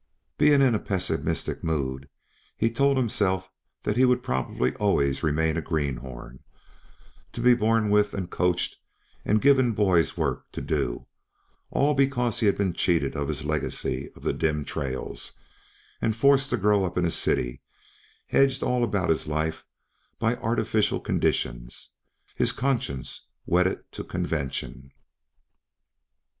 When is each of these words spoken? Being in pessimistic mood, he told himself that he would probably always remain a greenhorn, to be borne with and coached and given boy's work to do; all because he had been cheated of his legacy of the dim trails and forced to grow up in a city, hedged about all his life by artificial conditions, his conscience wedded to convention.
Being 0.39 0.63
in 0.63 0.79
pessimistic 0.79 1.63
mood, 1.63 2.09
he 2.57 2.71
told 2.71 2.97
himself 2.97 3.51
that 3.83 3.97
he 3.97 4.03
would 4.05 4.23
probably 4.23 4.73
always 4.77 5.21
remain 5.21 5.57
a 5.57 5.61
greenhorn, 5.61 6.39
to 7.33 7.39
be 7.39 7.53
borne 7.53 7.91
with 7.91 8.15
and 8.15 8.27
coached 8.27 8.77
and 9.23 9.39
given 9.39 9.73
boy's 9.73 10.17
work 10.17 10.51
to 10.53 10.61
do; 10.61 11.05
all 11.69 11.93
because 11.93 12.39
he 12.39 12.47
had 12.47 12.57
been 12.57 12.73
cheated 12.73 13.15
of 13.15 13.27
his 13.27 13.45
legacy 13.45 14.09
of 14.15 14.23
the 14.23 14.33
dim 14.33 14.65
trails 14.65 15.33
and 16.01 16.15
forced 16.15 16.49
to 16.49 16.57
grow 16.57 16.83
up 16.83 16.97
in 16.97 17.05
a 17.05 17.11
city, 17.11 17.61
hedged 18.25 18.63
about 18.63 18.95
all 18.95 19.07
his 19.09 19.27
life 19.27 19.65
by 20.17 20.35
artificial 20.37 20.99
conditions, 20.99 21.91
his 22.33 22.51
conscience 22.51 23.27
wedded 23.45 23.83
to 23.91 24.03
convention. 24.03 24.89